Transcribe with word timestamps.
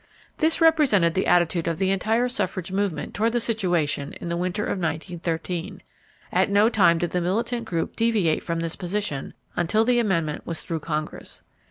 This 0.39 0.59
represented 0.61 1.13
the 1.13 1.27
attitude 1.27 1.67
of 1.67 1.77
the 1.77 1.91
entire 1.91 2.27
suffrage 2.27 2.71
movement 2.71 3.13
toward 3.13 3.33
the 3.33 3.39
situation 3.39 4.13
in 4.13 4.29
the 4.29 4.35
winter 4.35 4.63
of 4.63 4.79
1913. 4.79 5.83
At 6.31 6.49
no 6.49 6.69
time 6.69 6.97
did 6.97 7.11
the 7.11 7.21
militant 7.21 7.65
group 7.65 7.95
deviate 7.95 8.41
from 8.43 8.61
this 8.61 8.75
position 8.75 9.35
until 9.55 9.85
the 9.85 9.99
amendment 9.99 10.43
was 10.47 10.63
through 10.63 10.79
Congress. 10.79 11.43